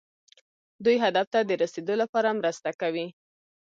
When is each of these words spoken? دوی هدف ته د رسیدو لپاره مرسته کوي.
دوی 0.83 0.97
هدف 1.03 1.25
ته 1.33 1.39
د 1.43 1.51
رسیدو 1.63 1.93
لپاره 2.01 2.37
مرسته 2.39 2.69
کوي. 2.81 3.07